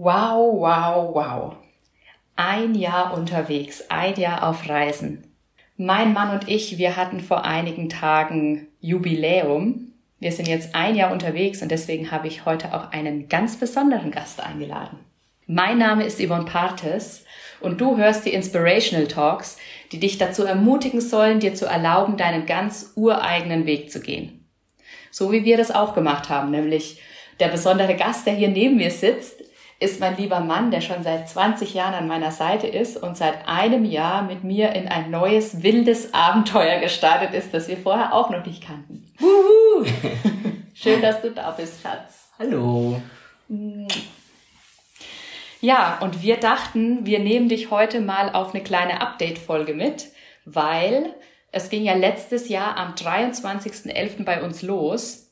[0.00, 1.56] Wow, wow, wow.
[2.36, 5.24] Ein Jahr unterwegs, ein Jahr auf Reisen.
[5.76, 9.90] Mein Mann und ich, wir hatten vor einigen Tagen Jubiläum.
[10.20, 14.12] Wir sind jetzt ein Jahr unterwegs und deswegen habe ich heute auch einen ganz besonderen
[14.12, 15.00] Gast eingeladen.
[15.48, 17.24] Mein Name ist Yvonne Partes
[17.58, 19.56] und du hörst die Inspirational Talks,
[19.90, 24.46] die dich dazu ermutigen sollen, dir zu erlauben, deinen ganz ureigenen Weg zu gehen.
[25.10, 27.02] So wie wir das auch gemacht haben, nämlich
[27.40, 29.42] der besondere Gast, der hier neben mir sitzt,
[29.80, 33.46] ist mein lieber Mann, der schon seit 20 Jahren an meiner Seite ist und seit
[33.46, 38.30] einem Jahr mit mir in ein neues, wildes Abenteuer gestartet ist, das wir vorher auch
[38.30, 39.06] noch nicht kannten.
[39.18, 39.86] Wuhu!
[40.74, 42.30] Schön, dass du da bist, Schatz.
[42.38, 43.00] Hallo.
[45.60, 50.08] Ja, und wir dachten, wir nehmen dich heute mal auf eine kleine Update-Folge mit,
[50.44, 51.14] weil
[51.52, 54.24] es ging ja letztes Jahr am 23.11.
[54.24, 55.27] bei uns los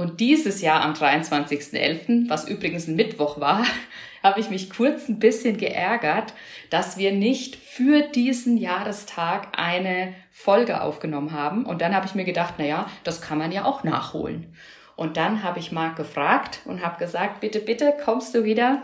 [0.00, 3.64] und dieses Jahr am 23.11., was übrigens ein Mittwoch war,
[4.22, 6.32] habe ich mich kurz ein bisschen geärgert,
[6.70, 11.66] dass wir nicht für diesen Jahrestag eine Folge aufgenommen haben.
[11.66, 14.54] Und dann habe ich mir gedacht, na ja, das kann man ja auch nachholen.
[14.96, 18.82] Und dann habe ich Marc gefragt und habe gesagt, bitte, bitte kommst du wieder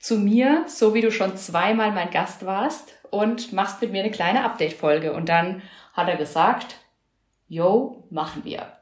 [0.00, 4.10] zu mir, so wie du schon zweimal mein Gast warst und machst mit mir eine
[4.10, 5.12] kleine Update-Folge.
[5.12, 6.76] Und dann hat er gesagt,
[7.46, 8.79] yo, machen wir.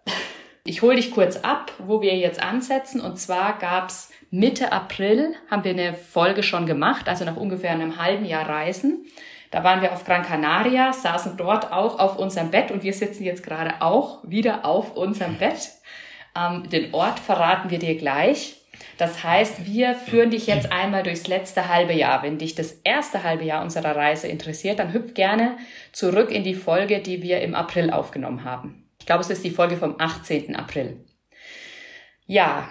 [0.68, 3.00] Ich hole dich kurz ab, wo wir jetzt ansetzen.
[3.00, 7.96] Und zwar gab's Mitte April, haben wir eine Folge schon gemacht, also nach ungefähr einem
[7.96, 9.06] halben Jahr Reisen.
[9.50, 13.24] Da waren wir auf Gran Canaria, saßen dort auch auf unserem Bett und wir sitzen
[13.24, 15.70] jetzt gerade auch wieder auf unserem Bett.
[16.36, 18.60] Ähm, den Ort verraten wir dir gleich.
[18.98, 22.22] Das heißt, wir führen dich jetzt einmal durchs letzte halbe Jahr.
[22.22, 25.56] Wenn dich das erste halbe Jahr unserer Reise interessiert, dann hüpf gerne
[25.92, 29.78] zurück in die Folge, die wir im April aufgenommen haben glaube, es ist die Folge
[29.78, 30.54] vom 18.
[30.54, 31.02] April.
[32.26, 32.68] Ja,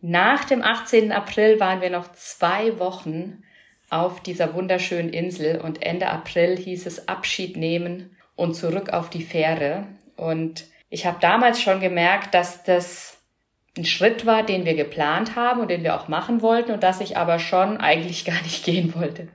[0.00, 1.10] nach dem 18.
[1.10, 3.42] April waren wir noch zwei Wochen
[3.90, 9.24] auf dieser wunderschönen Insel und Ende April hieß es Abschied nehmen und zurück auf die
[9.24, 9.88] Fähre.
[10.16, 13.18] Und ich habe damals schon gemerkt, dass das
[13.76, 17.00] ein Schritt war, den wir geplant haben und den wir auch machen wollten und dass
[17.00, 19.26] ich aber schon eigentlich gar nicht gehen wollte.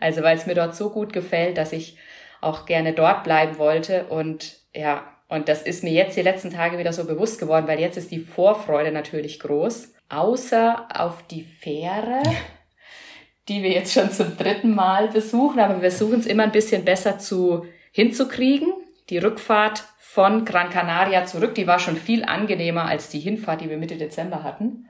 [0.00, 1.98] Also weil es mir dort so gut gefällt, dass ich
[2.40, 6.78] auch gerne dort bleiben wollte und ja, und das ist mir jetzt die letzten Tage
[6.78, 9.92] wieder so bewusst geworden, weil jetzt ist die Vorfreude natürlich groß.
[10.08, 12.22] Außer auf die Fähre,
[13.48, 16.84] die wir jetzt schon zum dritten Mal besuchen, aber wir versuchen es immer ein bisschen
[16.84, 18.72] besser zu hinzukriegen.
[19.10, 23.68] Die Rückfahrt von Gran Canaria zurück, die war schon viel angenehmer als die Hinfahrt, die
[23.68, 24.88] wir Mitte Dezember hatten.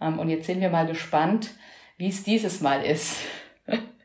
[0.00, 1.50] Ähm, und jetzt sind wir mal gespannt,
[1.96, 3.18] wie es dieses Mal ist.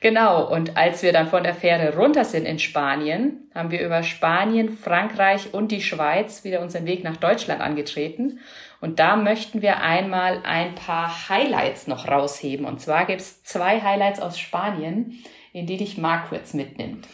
[0.00, 4.02] Genau, und als wir dann von der Fähre runter sind in Spanien, haben wir über
[4.02, 8.38] Spanien, Frankreich und die Schweiz wieder unseren Weg nach Deutschland angetreten.
[8.80, 12.64] Und da möchten wir einmal ein paar Highlights noch rausheben.
[12.64, 15.18] Und zwar gibt's zwei Highlights aus Spanien,
[15.52, 17.06] in die dich Marc kurz mitnimmt.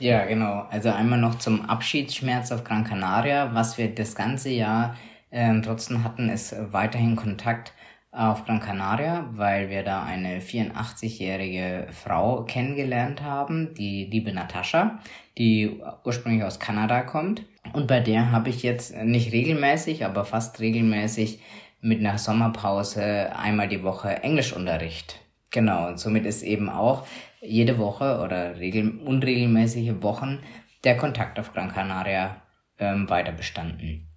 [0.00, 0.66] Ja, genau.
[0.68, 3.54] Also einmal noch zum Abschiedsschmerz auf Gran Canaria.
[3.54, 4.96] Was wir das ganze Jahr
[5.30, 7.72] äh, trotzdem hatten, ist weiterhin Kontakt
[8.16, 14.98] auf Gran Canaria, weil wir da eine 84-jährige Frau kennengelernt haben, die liebe Natascha,
[15.36, 17.42] die ursprünglich aus Kanada kommt.
[17.74, 21.40] Und bei der habe ich jetzt nicht regelmäßig, aber fast regelmäßig
[21.80, 25.20] mit einer Sommerpause einmal die Woche Englischunterricht.
[25.50, 27.06] Genau, und somit ist eben auch
[27.40, 30.40] jede Woche oder regel unregelmäßige Wochen
[30.84, 32.42] der Kontakt auf Gran Canaria
[32.78, 34.08] ähm, weiter bestanden.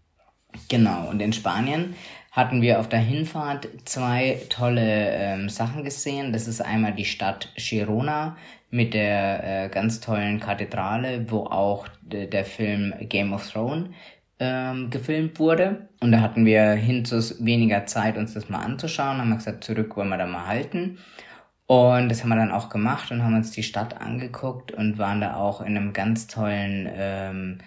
[0.67, 1.95] Genau, und in Spanien
[2.31, 6.31] hatten wir auf der Hinfahrt zwei tolle ähm, Sachen gesehen.
[6.31, 8.37] Das ist einmal die Stadt Girona
[8.71, 13.89] mit der äh, ganz tollen Kathedrale, wo auch der Film Game of Thrones
[14.39, 15.89] ähm, gefilmt wurde.
[15.99, 19.17] Und da hatten wir hinzus weniger Zeit, uns das mal anzuschauen.
[19.17, 20.99] Haben wir gesagt, zurück wollen wir da mal halten.
[21.67, 25.21] Und das haben wir dann auch gemacht und haben uns die Stadt angeguckt und waren
[25.21, 27.57] da auch in einem ganz tollen ähm,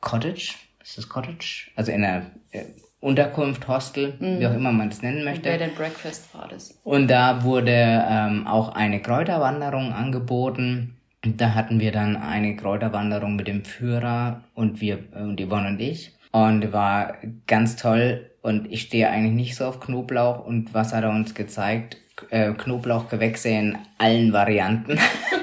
[0.00, 0.54] Cottage.
[0.82, 1.70] Ist das Cottage?
[1.76, 2.64] Also in einer äh,
[3.04, 4.40] Unterkunft, Hostel, mhm.
[4.40, 5.50] wie auch immer man das nennen möchte.
[5.50, 6.80] Bed and Breakfast war das.
[6.84, 7.70] Und da wurde
[8.08, 10.96] ähm, auch eine Kräuterwanderung angeboten.
[11.22, 15.80] Und da hatten wir dann eine Kräuterwanderung mit dem Führer und wir, und Yvonne und
[15.80, 16.12] ich.
[16.32, 18.30] Und war ganz toll.
[18.40, 20.44] Und ich stehe eigentlich nicht so auf Knoblauch.
[20.44, 21.98] Und was hat er uns gezeigt?
[22.30, 24.98] Äh, Knoblauchgewächse in allen Varianten.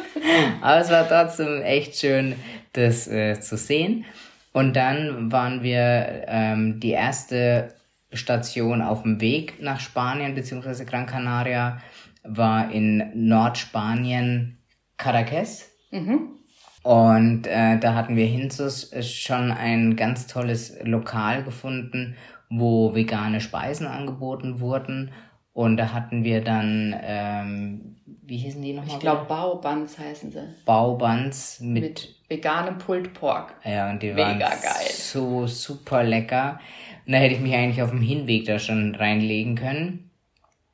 [0.61, 2.33] Aber es war trotzdem echt schön,
[2.73, 4.05] das äh, zu sehen.
[4.53, 7.73] Und dann waren wir ähm, die erste
[8.11, 11.81] Station auf dem Weg nach Spanien beziehungsweise Gran Canaria
[12.23, 14.57] war in Nordspanien
[14.97, 15.69] Caracas.
[15.91, 16.41] Mhm.
[16.83, 22.15] Und äh, da hatten wir Hinzus schon ein ganz tolles Lokal gefunden,
[22.49, 25.11] wo vegane Speisen angeboten wurden.
[25.53, 28.93] Und da hatten wir dann, ähm, wie hießen die nochmal?
[28.95, 30.47] Ich glaube, Baubands heißen sie.
[30.65, 33.55] Baubands mit, Mit veganem Pulled Pork.
[33.65, 34.87] Ja, und die Mega waren geil.
[34.91, 36.59] so super lecker.
[37.05, 40.11] Und da hätte ich mich eigentlich auf dem Hinweg da schon reinlegen können.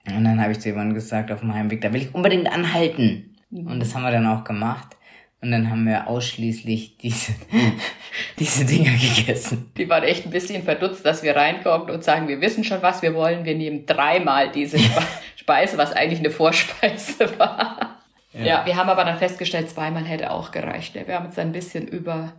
[0.06, 3.36] Und dann habe ich zu jemandem gesagt, auf dem Heimweg, da will ich unbedingt anhalten.
[3.50, 3.68] Mhm.
[3.68, 4.96] Und das haben wir dann auch gemacht.
[5.42, 7.34] Und dann haben wir ausschließlich diese,
[8.40, 9.72] diese Dinger gegessen.
[9.78, 13.02] Die waren echt ein bisschen verdutzt, dass wir reinkommen und sagen, wir wissen schon, was
[13.04, 13.46] wir wollen.
[13.46, 15.02] Wir nehmen dreimal diese Spe-
[15.36, 18.02] Speise, was eigentlich eine Vorspeise war.
[18.34, 18.66] Ja.
[18.66, 20.94] wir haben aber dann festgestellt, zweimal hätte auch gereicht.
[20.96, 22.34] Wir haben jetzt ein bisschen über,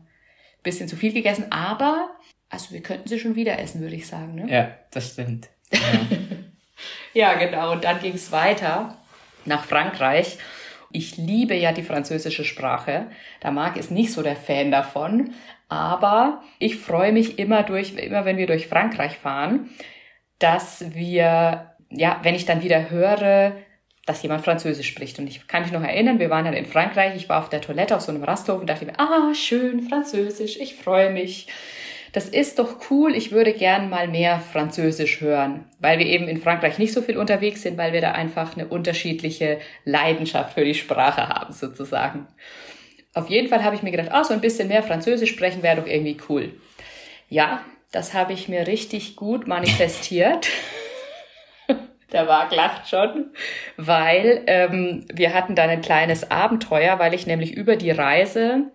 [0.63, 2.11] bisschen zu viel gegessen, aber,
[2.51, 4.35] also wir könnten sie schon wieder essen, würde ich sagen.
[4.37, 4.49] Ne?
[4.53, 5.49] Ja, das stimmt.
[5.73, 5.81] Ja.
[7.15, 7.73] Ja, genau.
[7.73, 8.97] Und dann ging es weiter
[9.45, 10.39] nach Frankreich.
[10.91, 13.09] Ich liebe ja die französische Sprache.
[13.41, 15.35] Da mag ist nicht so der Fan davon.
[15.69, 19.69] Aber ich freue mich immer durch, immer wenn wir durch Frankreich fahren,
[20.39, 23.53] dass wir, ja, wenn ich dann wieder höre,
[24.07, 25.19] dass jemand Französisch spricht.
[25.19, 27.61] Und ich kann mich noch erinnern, wir waren dann in Frankreich, ich war auf der
[27.61, 31.49] Toilette auf so einem Rasthof und dachte mir, ah, schön, Französisch, ich freue mich.
[32.13, 36.41] Das ist doch cool, ich würde gern mal mehr Französisch hören, weil wir eben in
[36.41, 40.75] Frankreich nicht so viel unterwegs sind, weil wir da einfach eine unterschiedliche Leidenschaft für die
[40.75, 42.27] Sprache haben, sozusagen.
[43.15, 45.77] Auf jeden Fall habe ich mir gedacht, ah, so ein bisschen mehr Französisch sprechen wäre
[45.77, 46.53] doch irgendwie cool.
[47.29, 50.49] Ja, das habe ich mir richtig gut manifestiert.
[52.13, 53.33] Der Marc lacht schon,
[53.77, 58.71] weil ähm, wir hatten dann ein kleines Abenteuer, weil ich nämlich über die Reise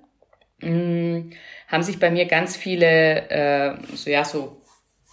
[0.61, 1.31] mh,
[1.67, 4.61] haben sich bei mir ganz viele äh, so ja so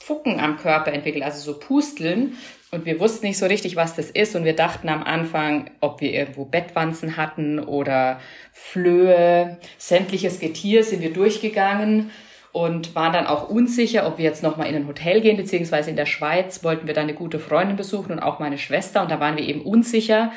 [0.00, 2.36] Fucken am Körper entwickelt, also so Pusteln.
[2.72, 4.34] Und wir wussten nicht so richtig, was das ist.
[4.36, 8.20] Und wir dachten am Anfang, ob wir irgendwo Bettwanzen hatten oder
[8.52, 9.58] Flöhe.
[9.76, 12.10] Sämtliches Getier sind wir durchgegangen
[12.52, 15.96] und waren dann auch unsicher, ob wir jetzt nochmal in ein Hotel gehen, beziehungsweise in
[15.96, 19.02] der Schweiz wollten wir da eine gute Freundin besuchen und auch meine Schwester.
[19.02, 20.32] Und da waren wir eben unsicher,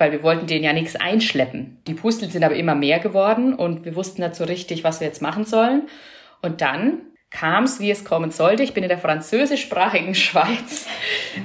[0.00, 1.78] weil wir wollten denen ja nichts einschleppen.
[1.86, 5.20] Die Pusteln sind aber immer mehr geworden und wir wussten so richtig, was wir jetzt
[5.20, 5.82] machen sollen.
[6.40, 8.62] Und dann kam es, wie es kommen sollte.
[8.62, 10.86] Ich bin in der französischsprachigen Schweiz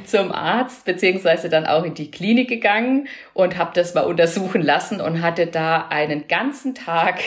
[0.06, 5.02] zum Arzt, beziehungsweise dann auch in die Klinik gegangen und habe das mal untersuchen lassen
[5.02, 7.20] und hatte da einen ganzen Tag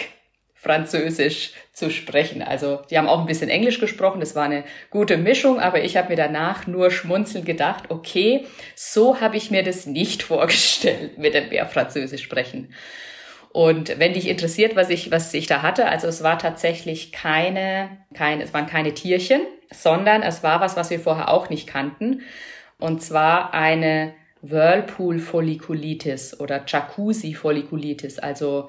[0.69, 2.43] Französisch zu sprechen.
[2.43, 5.97] Also die haben auch ein bisschen Englisch gesprochen, das war eine gute Mischung, aber ich
[5.97, 8.44] habe mir danach nur schmunzelnd gedacht, okay,
[8.75, 12.75] so habe ich mir das nicht vorgestellt mit dem Bär Französisch sprechen.
[13.50, 17.88] Und wenn dich interessiert, was ich, was ich da hatte, also es war tatsächlich keine,
[18.12, 19.41] keine, es waren keine Tierchen,
[19.73, 22.21] sondern es war was, was wir vorher auch nicht kannten.
[22.79, 24.12] Und zwar eine
[24.43, 28.19] Whirlpool-Follikulitis oder Jacuzzi-Follikulitis.
[28.19, 28.69] Also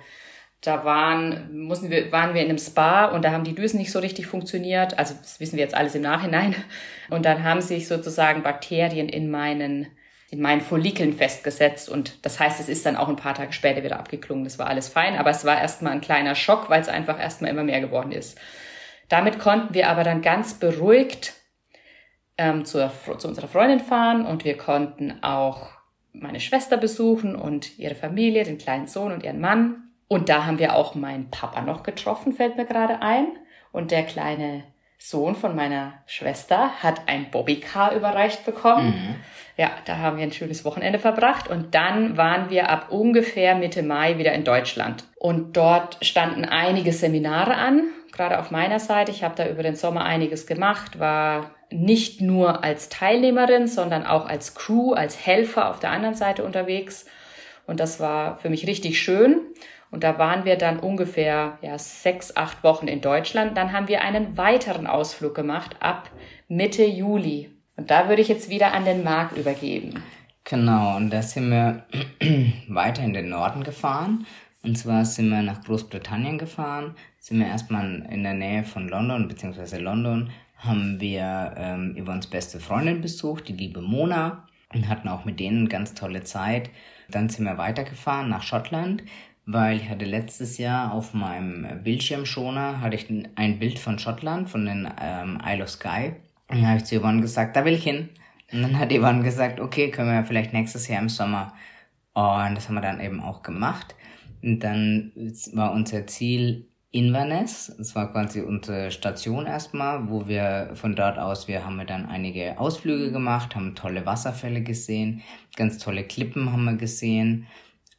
[0.61, 3.91] da waren, mussten wir, waren wir in einem Spa und da haben die Düsen nicht
[3.91, 4.99] so richtig funktioniert.
[4.99, 6.55] Also das wissen wir jetzt alles im Nachhinein.
[7.09, 9.87] Und dann haben sich sozusagen Bakterien in meinen,
[10.29, 11.89] in meinen Follikeln festgesetzt.
[11.89, 14.43] Und das heißt, es ist dann auch ein paar Tage später wieder abgeklungen.
[14.43, 15.15] Das war alles fein.
[15.15, 18.37] Aber es war erstmal ein kleiner Schock, weil es einfach erstmal immer mehr geworden ist.
[19.07, 21.33] Damit konnten wir aber dann ganz beruhigt
[22.37, 25.71] ähm, zur, zu unserer Freundin fahren und wir konnten auch
[26.13, 29.88] meine Schwester besuchen und ihre Familie, den kleinen Sohn und ihren Mann.
[30.09, 33.27] Und da haben wir auch meinen Papa noch getroffen, fällt mir gerade ein.
[33.71, 34.63] Und der kleine
[34.97, 38.87] Sohn von meiner Schwester hat ein Bobbycar überreicht bekommen.
[38.87, 39.15] Mhm.
[39.55, 41.47] Ja, da haben wir ein schönes Wochenende verbracht.
[41.47, 45.05] Und dann waren wir ab ungefähr Mitte Mai wieder in Deutschland.
[45.17, 49.11] Und dort standen einige Seminare an, gerade auf meiner Seite.
[49.11, 54.27] Ich habe da über den Sommer einiges gemacht, war nicht nur als Teilnehmerin, sondern auch
[54.27, 57.05] als Crew, als Helfer auf der anderen Seite unterwegs.
[57.67, 59.41] Und das war für mich richtig schön.
[59.91, 63.57] Und da waren wir dann ungefähr ja, sechs, acht Wochen in Deutschland.
[63.57, 66.09] Dann haben wir einen weiteren Ausflug gemacht ab
[66.47, 67.49] Mitte Juli.
[67.75, 70.03] Und da würde ich jetzt wieder an den Marc übergeben.
[70.43, 71.85] Genau, und da sind wir
[72.67, 74.25] weiter in den Norden gefahren.
[74.63, 79.27] Und zwar sind wir nach Großbritannien gefahren, sind wir erstmal in der Nähe von London,
[79.27, 85.23] beziehungsweise London, haben wir ähm, Yvonnes beste Freundin besucht, die liebe Mona, und hatten auch
[85.23, 86.69] mit denen ganz tolle Zeit.
[87.09, 89.03] Dann sind wir weitergefahren nach Schottland,
[89.51, 94.63] weil ich hatte letztes Jahr auf meinem Bildschirmschoner hatte ich ein Bild von Schottland, von
[94.65, 96.17] den ähm, Isle of Skye.
[96.49, 98.09] Und da habe ich zu Yvonne gesagt, da will ich hin.
[98.51, 101.53] Und dann hat Yvonne gesagt, okay, können wir vielleicht nächstes Jahr im Sommer.
[102.13, 103.95] Und das haben wir dann eben auch gemacht.
[104.43, 105.13] Und dann
[105.53, 107.73] war unser Ziel Inverness.
[107.75, 112.59] Das war quasi unsere Station erstmal, wo wir von dort aus, wir haben dann einige
[112.59, 115.21] Ausflüge gemacht, haben tolle Wasserfälle gesehen,
[115.55, 117.47] ganz tolle Klippen haben wir gesehen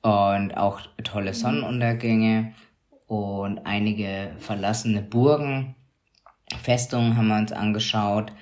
[0.02, 2.54] und auch tolle Sonnenuntergänge
[3.06, 5.74] und einige verlassene Burgen,
[6.62, 8.32] Festungen haben wir uns angeschaut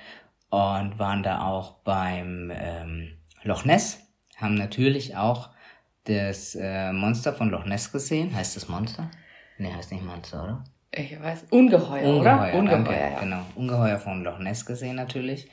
[0.49, 3.99] und waren da auch beim ähm, Loch Ness,
[4.37, 5.49] haben natürlich auch
[6.05, 8.33] das äh, Monster von Loch Ness gesehen.
[8.33, 9.11] Heißt das Monster?
[9.57, 10.63] Nee, heißt nicht Monster, oder?
[10.91, 12.53] Ich weiß, Ungeheuer, Ungeheuer oder?
[12.57, 13.19] Ungeheuer, danke, ja.
[13.19, 13.41] genau.
[13.55, 15.49] Ungeheuer von Loch Ness gesehen natürlich.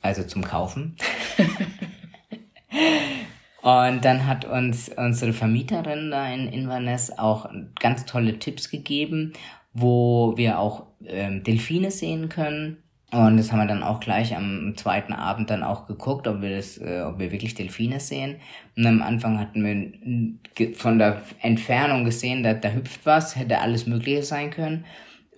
[0.00, 0.96] Also zum Kaufen.
[3.62, 7.48] Und dann hat uns unsere Vermieterin da in Inverness auch
[7.78, 9.34] ganz tolle Tipps gegeben,
[9.74, 12.78] wo wir auch ähm, Delfine sehen können.
[13.12, 16.56] Und das haben wir dann auch gleich am zweiten Abend dann auch geguckt, ob wir
[16.56, 18.36] das, äh, ob wir wirklich Delfine sehen.
[18.76, 23.86] Und am Anfang hatten wir von der Entfernung gesehen, da, da hüpft was, hätte alles
[23.86, 24.84] Mögliche sein können.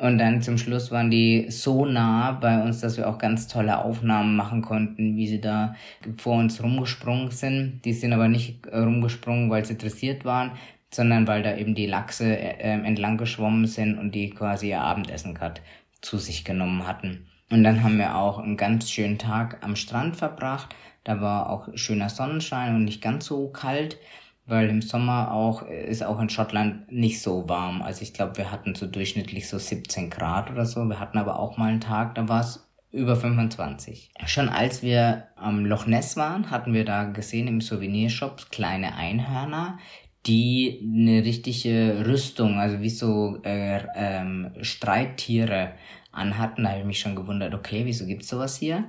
[0.02, 3.84] Und dann zum Schluss waren die so nah bei uns, dass wir auch ganz tolle
[3.84, 5.76] Aufnahmen machen konnten, wie sie da
[6.16, 7.82] vor uns rumgesprungen sind.
[7.84, 10.50] Die sind aber nicht rumgesprungen, weil sie dressiert waren,
[10.92, 15.34] sondern weil da eben die Lachse äh, entlang geschwommen sind und die quasi ihr Abendessen
[15.34, 15.60] gerade
[16.00, 17.28] zu sich genommen hatten.
[17.52, 20.74] Und dann haben wir auch einen ganz schönen Tag am Strand verbracht.
[21.04, 23.98] Da war auch schöner Sonnenschein und nicht ganz so kalt
[24.46, 27.82] weil im Sommer auch ist auch in Schottland nicht so warm.
[27.82, 30.84] Also ich glaube, wir hatten so durchschnittlich so 17 Grad oder so.
[30.84, 34.10] Wir hatten aber auch mal einen Tag, da war es über 25.
[34.26, 39.78] Schon als wir am Loch Ness waren, hatten wir da gesehen im Souvenirshop kleine Einhörner,
[40.26, 45.72] die eine richtige Rüstung, also wie so äh, ähm, Streittiere
[46.12, 46.64] anhatten.
[46.64, 48.84] Da habe ich mich schon gewundert, okay, wieso gibt's sowas hier?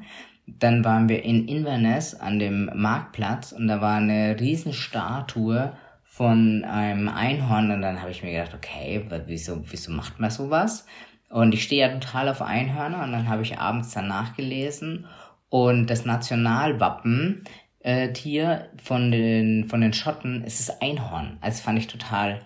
[0.46, 5.74] Dann waren wir in Inverness an dem Marktplatz und da war eine Riesenstatue
[6.04, 10.86] von einem Einhorn und dann habe ich mir gedacht, okay, wieso, wieso macht man sowas?
[11.30, 15.08] Und ich stehe ja total auf Einhörner und dann habe ich abends dann nachgelesen
[15.50, 17.44] und das Nationalwappen
[17.80, 21.38] äh, Tier von den, von den Schotten ist das Einhorn.
[21.42, 22.42] Also fand ich total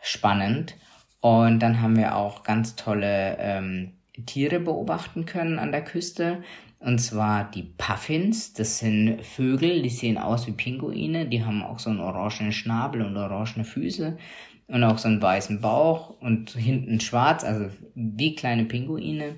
[0.00, 0.76] spannend.
[1.20, 3.92] Und dann haben wir auch ganz tolle ähm,
[4.26, 6.42] Tiere beobachten können an der Küste.
[6.84, 11.78] Und zwar die Puffins, das sind Vögel, die sehen aus wie Pinguine, die haben auch
[11.78, 14.18] so einen orangenen Schnabel und orangene Füße
[14.66, 19.36] und auch so einen weißen Bauch und hinten schwarz, also wie kleine Pinguine.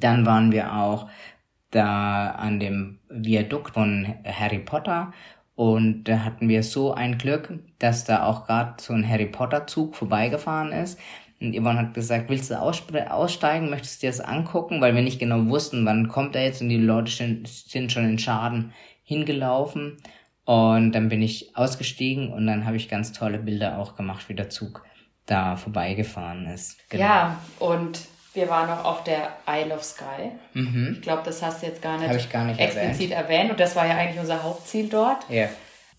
[0.00, 1.10] Dann waren wir auch
[1.70, 5.12] da an dem Viadukt von Harry Potter
[5.58, 9.66] und da hatten wir so ein Glück, dass da auch gerade so ein Harry Potter
[9.66, 10.98] Zug vorbeigefahren ist.
[11.40, 14.80] Und Yvonne hat gesagt, willst du aussteigen, möchtest du dir das angucken?
[14.80, 18.18] Weil wir nicht genau wussten, wann kommt er jetzt und die Leute sind schon in
[18.18, 18.72] Schaden
[19.04, 19.98] hingelaufen.
[20.44, 24.34] Und dann bin ich ausgestiegen und dann habe ich ganz tolle Bilder auch gemacht, wie
[24.34, 24.84] der Zug
[25.26, 26.78] da vorbeigefahren ist.
[26.88, 27.04] Genau.
[27.04, 28.00] Ja, und
[28.32, 30.32] wir waren auch auf der Isle of Sky.
[30.54, 30.92] Mhm.
[30.94, 33.30] Ich glaube, das hast du jetzt gar nicht, gar nicht explizit erwähnt.
[33.30, 33.50] erwähnt.
[33.50, 35.28] Und das war ja eigentlich unser Hauptziel dort.
[35.28, 35.36] Ja.
[35.36, 35.48] Yeah.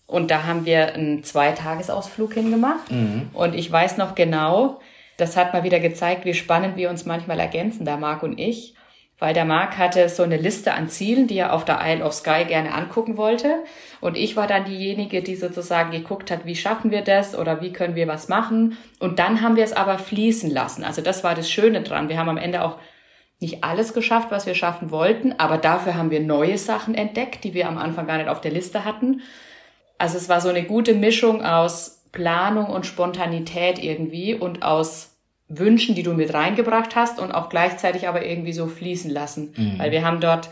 [0.06, 2.90] Und da haben wir einen Zweitagesausflug hingemacht.
[2.90, 3.30] Mhm.
[3.32, 4.80] Und ich weiß noch genau,
[5.20, 8.74] das hat mal wieder gezeigt, wie spannend wir uns manchmal ergänzen, der Marc und ich.
[9.18, 12.14] Weil der Marc hatte so eine Liste an Zielen, die er auf der Isle of
[12.14, 13.62] Sky gerne angucken wollte.
[14.00, 17.70] Und ich war dann diejenige, die sozusagen geguckt hat, wie schaffen wir das oder wie
[17.70, 18.78] können wir was machen.
[18.98, 20.84] Und dann haben wir es aber fließen lassen.
[20.84, 22.08] Also das war das Schöne dran.
[22.08, 22.78] Wir haben am Ende auch
[23.40, 27.54] nicht alles geschafft, was wir schaffen wollten, aber dafür haben wir neue Sachen entdeckt, die
[27.54, 29.22] wir am Anfang gar nicht auf der Liste hatten.
[29.98, 35.09] Also es war so eine gute Mischung aus Planung und Spontanität irgendwie und aus
[35.50, 39.52] Wünschen, die du mit reingebracht hast und auch gleichzeitig aber irgendwie so fließen lassen.
[39.56, 39.78] Mhm.
[39.78, 40.48] Weil wir haben dort,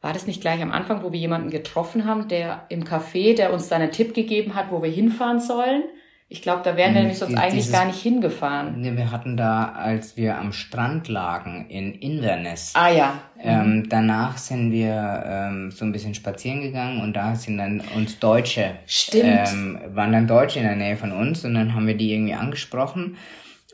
[0.00, 3.52] war das nicht gleich am Anfang, wo wir jemanden getroffen haben, der im Café, der
[3.52, 5.84] uns dann einen Tipp gegeben hat, wo wir hinfahren sollen?
[6.28, 8.80] Ich glaube, da wären wir nämlich sonst eigentlich dieses, gar nicht hingefahren.
[8.80, 12.72] Nee, wir hatten da, als wir am Strand lagen in Inverness.
[12.74, 13.20] Ah ja.
[13.40, 13.88] Ähm, mhm.
[13.88, 18.72] danach sind wir ähm, so ein bisschen spazieren gegangen und da sind dann uns Deutsche.
[18.86, 19.48] Stimmt.
[19.52, 22.34] Ähm, waren dann Deutsche in der Nähe von uns und dann haben wir die irgendwie
[22.34, 23.16] angesprochen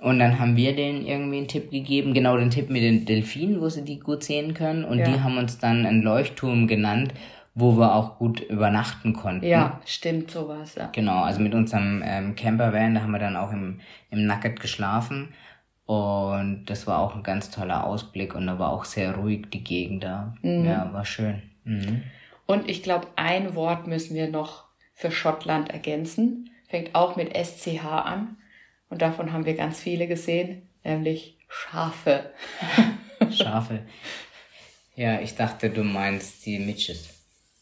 [0.00, 3.60] und dann haben wir denen irgendwie einen Tipp gegeben, genau den Tipp mit den Delfinen,
[3.60, 4.84] wo sie die gut sehen können.
[4.84, 5.04] Und ja.
[5.04, 7.12] die haben uns dann einen Leuchtturm genannt,
[7.54, 9.44] wo wir auch gut übernachten konnten.
[9.44, 10.88] Ja, stimmt, sowas, ja.
[10.92, 13.80] Genau, also mit unserem ähm, Campervan, da haben wir dann auch im,
[14.10, 15.34] im Nugget geschlafen.
[15.84, 19.64] Und das war auch ein ganz toller Ausblick und da war auch sehr ruhig die
[19.64, 20.34] Gegend da.
[20.40, 20.64] Mhm.
[20.64, 21.42] Ja, war schön.
[21.64, 22.02] Mhm.
[22.46, 24.64] Und ich glaube, ein Wort müssen wir noch
[24.94, 26.48] für Schottland ergänzen.
[26.68, 28.36] Fängt auch mit SCH an.
[28.90, 32.30] Und davon haben wir ganz viele gesehen, nämlich Schafe.
[33.30, 33.80] Schafe.
[34.96, 37.08] Ja, ich dachte, du meinst die Mitches.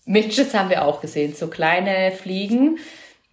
[0.06, 2.78] Mitches haben wir auch gesehen, so kleine Fliegen,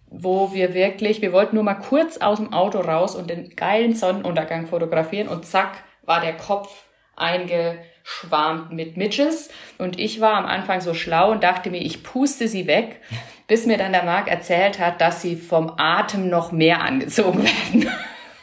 [0.08, 3.96] wo wir wirklich, wir wollten nur mal kurz aus dem Auto raus und den geilen
[3.96, 6.84] Sonnenuntergang fotografieren und zack, war der Kopf
[7.16, 9.48] eingeschwarmt mit Mitches.
[9.78, 13.00] Und ich war am Anfang so schlau und dachte mir, ich puste sie weg
[13.46, 17.88] bis mir dann der Marc erzählt hat, dass sie vom Atem noch mehr angezogen werden.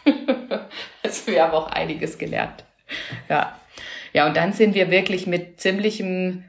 [1.04, 2.64] also wir haben auch einiges gelernt.
[3.30, 3.58] Ja.
[4.14, 6.44] Ja, und dann sind wir wirklich mit ziemlichem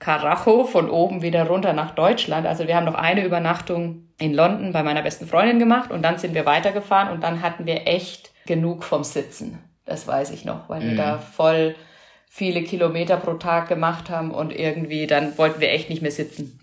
[0.00, 2.46] Karacho von oben wieder runter nach Deutschland.
[2.46, 6.18] Also wir haben noch eine Übernachtung in London bei meiner besten Freundin gemacht und dann
[6.18, 9.60] sind wir weitergefahren und dann hatten wir echt genug vom Sitzen.
[9.86, 10.90] Das weiß ich noch, weil mhm.
[10.90, 11.74] wir da voll
[12.28, 16.58] viele Kilometer pro Tag gemacht haben und irgendwie dann wollten wir echt nicht mehr sitzen.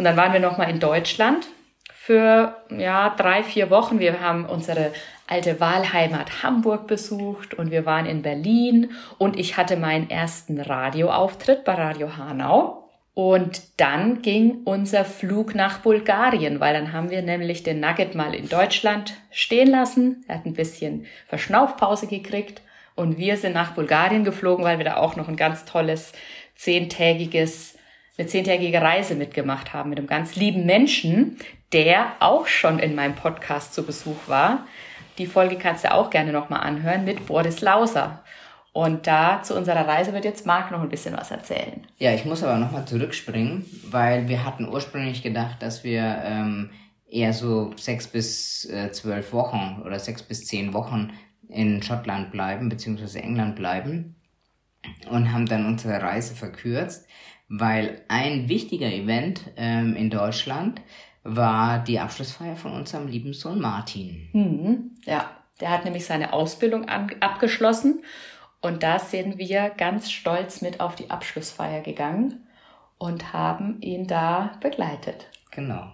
[0.00, 1.46] Und dann waren wir noch mal in Deutschland
[1.92, 3.98] für ja drei vier Wochen.
[3.98, 4.94] Wir haben unsere
[5.26, 11.64] alte Wahlheimat Hamburg besucht und wir waren in Berlin und ich hatte meinen ersten Radioauftritt
[11.64, 12.88] bei Radio Hanau.
[13.12, 18.34] Und dann ging unser Flug nach Bulgarien, weil dann haben wir nämlich den Nugget mal
[18.34, 20.24] in Deutschland stehen lassen.
[20.28, 22.62] Er hat ein bisschen Verschnaufpause gekriegt
[22.94, 26.14] und wir sind nach Bulgarien geflogen, weil wir da auch noch ein ganz tolles
[26.60, 27.69] zehntägiges,
[28.20, 31.38] eine zehntägige Reise mitgemacht haben mit einem ganz lieben Menschen,
[31.72, 34.66] der auch schon in meinem Podcast zu Besuch war.
[35.16, 38.22] Die Folge kannst du auch gerne nochmal anhören mit Boris Lauser.
[38.72, 41.86] Und da zu unserer Reise wird jetzt Marc noch ein bisschen was erzählen.
[41.98, 46.70] Ja, ich muss aber nochmal zurückspringen, weil wir hatten ursprünglich gedacht, dass wir ähm,
[47.08, 51.14] eher so sechs bis äh, zwölf Wochen oder sechs bis zehn Wochen
[51.48, 54.16] in Schottland bleiben, beziehungsweise England bleiben
[55.10, 57.06] und haben dann unsere Reise verkürzt,
[57.50, 60.80] weil ein wichtiger Event ähm, in Deutschland
[61.24, 64.28] war die Abschlussfeier von unserem lieben Sohn Martin.
[64.32, 65.28] Mhm, ja,
[65.60, 68.02] der hat nämlich seine Ausbildung an, abgeschlossen
[68.62, 72.46] und da sind wir ganz stolz mit auf die Abschlussfeier gegangen
[72.98, 75.28] und haben ihn da begleitet.
[75.50, 75.92] Genau.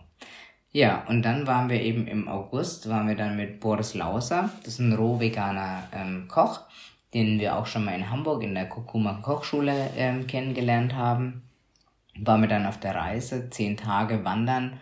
[0.73, 4.75] Ja, und dann waren wir eben im August, waren wir dann mit Boris Lauser, das
[4.75, 6.61] ist ein roh-veganer ähm, Koch,
[7.15, 11.46] den wir auch schon mal in Hamburg in der Kurkuma Kochschule ähm, kennengelernt haben.
[12.21, 14.81] Waren wir dann auf der Reise, zehn Tage wandern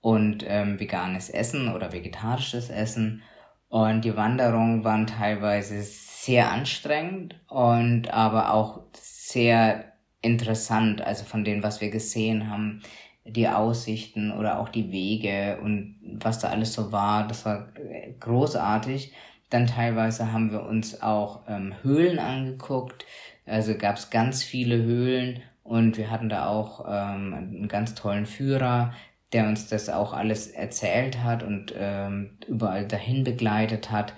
[0.00, 3.22] und ähm, veganes Essen oder vegetarisches Essen.
[3.68, 11.62] Und die Wanderungen waren teilweise sehr anstrengend und aber auch sehr interessant, also von dem,
[11.62, 12.82] was wir gesehen haben,
[13.24, 17.72] die Aussichten oder auch die Wege und was da alles so war, das war
[18.20, 19.12] großartig.
[19.50, 23.04] Dann teilweise haben wir uns auch ähm, Höhlen angeguckt,
[23.46, 28.26] also gab es ganz viele Höhlen und wir hatten da auch ähm, einen ganz tollen
[28.26, 28.92] Führer,
[29.32, 34.14] der uns das auch alles erzählt hat und ähm, überall dahin begleitet hat.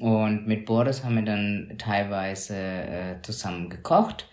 [0.00, 4.28] Und mit Boris haben wir dann teilweise äh, zusammen gekocht.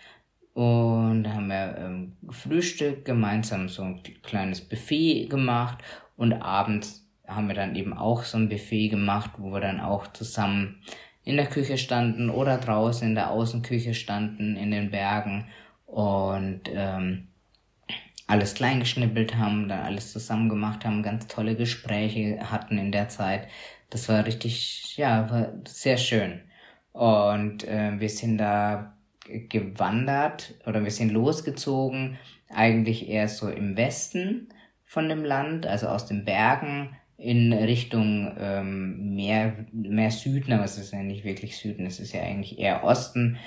[0.53, 5.77] Und haben wir ähm, Frühstück gemeinsam so ein kleines Buffet gemacht.
[6.17, 10.07] Und abends haben wir dann eben auch so ein Buffet gemacht, wo wir dann auch
[10.07, 10.81] zusammen
[11.23, 15.45] in der Küche standen oder draußen in der Außenküche standen in den Bergen
[15.91, 17.28] und ähm,
[18.28, 23.47] alles kleingeschnippelt haben, dann alles zusammen gemacht haben, ganz tolle Gespräche hatten in der Zeit.
[23.89, 26.41] Das war richtig, ja, war sehr schön.
[26.91, 28.93] Und äh, wir sind da
[29.25, 32.17] gewandert oder wir sind losgezogen,
[32.49, 34.49] eigentlich eher so im Westen
[34.86, 40.78] von dem Land, also aus den Bergen in Richtung ähm, mehr, mehr Süden, aber es
[40.78, 43.38] ist ja nicht wirklich Süden, es ist ja eigentlich eher Osten,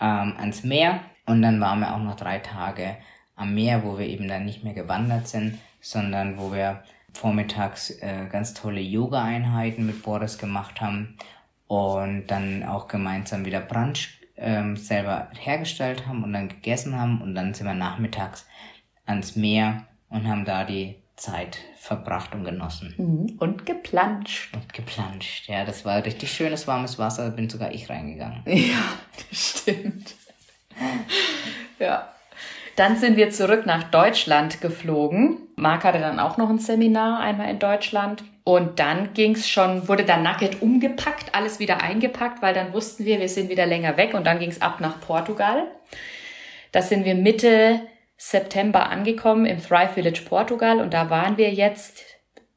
[0.00, 1.00] ähm, ans Meer.
[1.30, 2.96] Und dann waren wir auch noch drei Tage
[3.36, 8.26] am Meer, wo wir eben dann nicht mehr gewandert sind, sondern wo wir vormittags äh,
[8.28, 11.16] ganz tolle Yoga-Einheiten mit Boris gemacht haben
[11.68, 17.36] und dann auch gemeinsam wieder Brunch ähm, selber hergestellt haben und dann gegessen haben und
[17.36, 18.44] dann sind wir nachmittags
[19.06, 22.94] ans Meer und haben da die Zeit verbracht und genossen.
[22.96, 23.36] Mhm.
[23.38, 24.52] Und geplanscht.
[24.54, 28.42] Und geplanscht, ja, das war richtig schönes warmes Wasser, da bin sogar ich reingegangen.
[28.46, 28.82] Ja,
[29.30, 30.16] das stimmt.
[31.90, 32.08] Ja.
[32.76, 35.38] Dann sind wir zurück nach Deutschland geflogen.
[35.56, 38.24] Marc hatte dann auch noch ein Seminar einmal in Deutschland.
[38.44, 43.20] Und dann ging's schon, wurde dann Nugget umgepackt, alles wieder eingepackt, weil dann wussten wir,
[43.20, 45.64] wir sind wieder länger weg und dann ging's ab nach Portugal.
[46.72, 47.82] Da sind wir Mitte
[48.16, 52.02] September angekommen im Thrive Village Portugal und da waren wir jetzt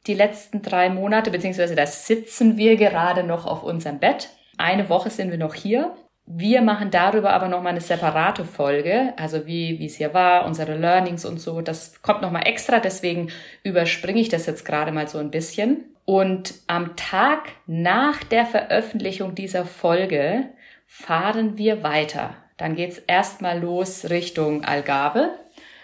[0.07, 4.29] die letzten drei Monate, beziehungsweise da sitzen wir gerade noch auf unserem Bett.
[4.57, 9.45] Eine Woche sind wir noch hier wir machen darüber aber nochmal eine separate Folge, also
[9.45, 11.61] wie, wie es hier war, unsere Learnings und so.
[11.61, 13.29] Das kommt nochmal extra, deswegen
[13.63, 15.83] überspringe ich das jetzt gerade mal so ein bisschen.
[16.05, 20.49] Und am Tag nach der Veröffentlichung dieser Folge
[20.85, 22.35] fahren wir weiter.
[22.57, 25.31] Dann geht's erstmal los Richtung Algarve.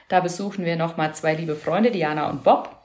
[0.07, 2.77] Da besuchen wir nochmal zwei liebe Freunde, Diana und Bob.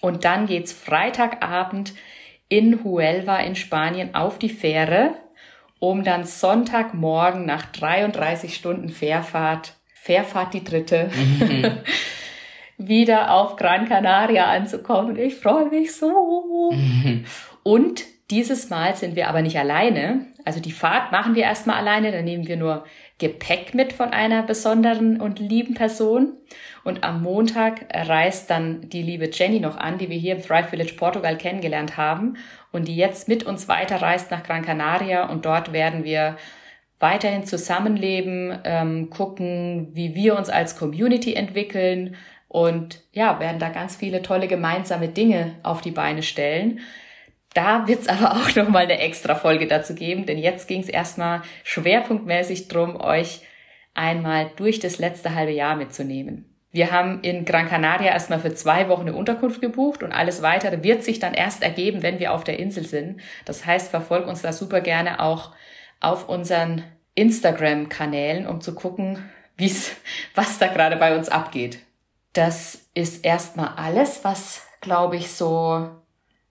[0.00, 1.94] Und dann geht's Freitagabend
[2.48, 5.14] in Huelva in Spanien auf die Fähre
[5.90, 11.78] um dann Sonntagmorgen nach 33 Stunden Fährfahrt, Fährfahrt die dritte, mhm.
[12.78, 15.16] wieder auf Gran Canaria anzukommen.
[15.16, 16.72] Ich freue mich so.
[16.72, 17.24] Mhm.
[17.62, 20.26] Und dieses Mal sind wir aber nicht alleine.
[20.44, 22.84] Also die Fahrt machen wir erstmal alleine, dann nehmen wir nur
[23.18, 26.34] Gepäck mit von einer besonderen und lieben Person.
[26.84, 30.68] Und am Montag reist dann die liebe Jenny noch an, die wir hier im Thrive
[30.68, 32.36] Village Portugal kennengelernt haben
[32.72, 35.28] und die jetzt mit uns weiterreist nach Gran Canaria.
[35.30, 36.36] Und dort werden wir
[36.98, 42.16] weiterhin zusammenleben, ähm, gucken, wie wir uns als Community entwickeln
[42.48, 46.80] und ja, werden da ganz viele tolle gemeinsame Dinge auf die Beine stellen.
[47.56, 52.68] Da wird's aber auch nochmal eine extra Folge dazu geben, denn jetzt ging's erstmal schwerpunktmäßig
[52.68, 53.40] drum, euch
[53.94, 56.54] einmal durch das letzte halbe Jahr mitzunehmen.
[56.70, 60.82] Wir haben in Gran Canaria erstmal für zwei Wochen eine Unterkunft gebucht und alles weitere
[60.82, 63.22] wird sich dann erst ergeben, wenn wir auf der Insel sind.
[63.46, 65.52] Das heißt, verfolgt uns da super gerne auch
[65.98, 69.96] auf unseren Instagram-Kanälen, um zu gucken, wie's,
[70.34, 71.78] was da gerade bei uns abgeht.
[72.34, 75.88] Das ist erstmal alles, was, glaube ich, so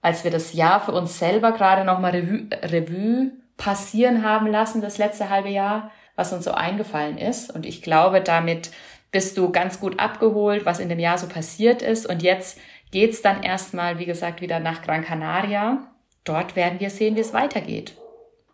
[0.06, 5.00] als wir das Jahr für uns selber gerade nochmal Revue, Revue passieren haben lassen, das
[5.00, 7.50] letzte halbe Jahr, was uns so eingefallen ist.
[7.50, 8.70] Und ich glaube, damit
[9.12, 12.06] bist du ganz gut abgeholt, was in dem Jahr so passiert ist.
[12.06, 12.60] Und jetzt
[12.92, 15.88] geht's dann erstmal, wie gesagt, wieder nach Gran Canaria.
[16.24, 17.96] Dort werden wir sehen, wie es weitergeht.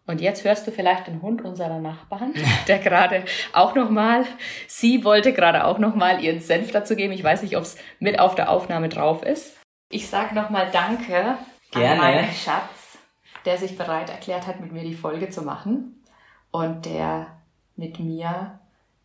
[0.07, 2.33] Und jetzt hörst du vielleicht den Hund unserer Nachbarn,
[2.69, 4.23] der gerade auch nochmal,
[4.67, 7.11] sie wollte gerade auch nochmal ihren Senf dazu geben.
[7.11, 9.60] Ich weiß nicht, ob es mit auf der Aufnahme drauf ist.
[9.91, 11.37] Ich sage nochmal Danke
[11.71, 11.91] Gerne.
[11.91, 12.97] an meinen Schatz,
[13.45, 16.03] der sich bereit erklärt hat, mit mir die Folge zu machen
[16.51, 17.27] und der
[17.75, 18.59] mit mir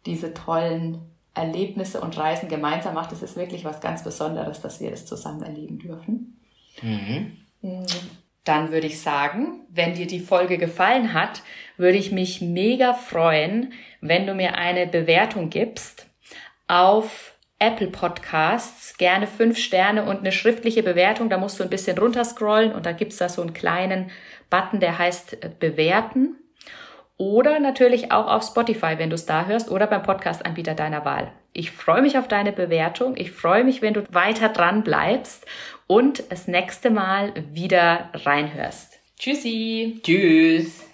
[0.05, 1.01] diese tollen
[1.35, 3.13] Erlebnisse und Reisen gemeinsam macht.
[3.13, 6.41] Es ist wirklich was ganz Besonderes, dass wir das zusammen erleben dürfen.
[6.83, 7.37] Mhm.
[8.45, 11.43] Dann würde ich sagen, wenn dir die Folge gefallen hat,
[11.77, 16.07] würde ich mich mega freuen, wenn du mir eine Bewertung gibst
[16.69, 21.31] auf Apple Podcasts gerne fünf Sterne und eine schriftliche Bewertung.
[21.31, 24.11] Da musst du ein bisschen runterscrollen und da gibt's da so einen kleinen
[24.51, 26.37] Button, der heißt äh, Bewerten.
[27.19, 31.33] Oder natürlich auch auf Spotify, wenn du es da hörst, oder beim Podcast-Anbieter deiner Wahl.
[31.55, 33.17] Ich freue mich auf deine Bewertung.
[33.17, 35.47] Ich freue mich, wenn du weiter dran bleibst
[35.87, 38.99] und das nächste Mal wieder reinhörst.
[39.19, 40.01] Tschüssi.
[40.03, 40.86] Tschüss.